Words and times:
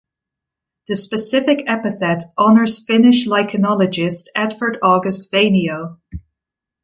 The 0.87 0.95
specific 0.95 1.63
epithet 1.67 2.23
honours 2.35 2.79
Finnish 2.79 3.27
lichenologist 3.27 4.29
Edvard 4.35 4.79
August 4.81 5.31
Vainio. 5.31 5.99